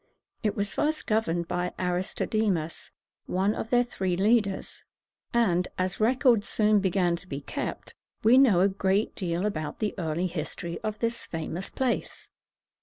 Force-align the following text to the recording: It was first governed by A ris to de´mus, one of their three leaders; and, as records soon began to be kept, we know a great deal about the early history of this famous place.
It 0.41 0.55
was 0.55 0.73
first 0.73 1.05
governed 1.05 1.47
by 1.47 1.73
A 1.77 1.93
ris 1.93 2.15
to 2.15 2.25
de´mus, 2.25 2.89
one 3.27 3.53
of 3.53 3.69
their 3.69 3.83
three 3.83 4.17
leaders; 4.17 4.83
and, 5.31 5.67
as 5.77 5.99
records 5.99 6.49
soon 6.49 6.79
began 6.79 7.15
to 7.17 7.27
be 7.27 7.39
kept, 7.41 7.93
we 8.23 8.39
know 8.39 8.61
a 8.61 8.67
great 8.67 9.13
deal 9.13 9.45
about 9.45 9.77
the 9.77 9.93
early 9.99 10.25
history 10.25 10.79
of 10.79 10.97
this 10.97 11.27
famous 11.27 11.69
place. 11.69 12.29